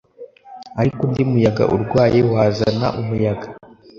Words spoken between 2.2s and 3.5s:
wazana umuyaga